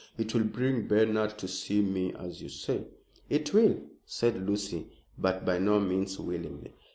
It 0.17 0.33
will 0.33 0.45
bring 0.45 0.87
Bernard 0.87 1.37
to 1.37 1.47
see 1.47 1.79
me, 1.83 2.11
as 2.15 2.41
you 2.41 2.49
say." 2.49 2.85
"It 3.29 3.53
will," 3.53 3.79
said 4.03 4.47
Lucy, 4.49 4.87
but 5.19 5.45
by 5.45 5.59
no 5.59 5.79
means 5.79 6.19
willingly. 6.19 6.73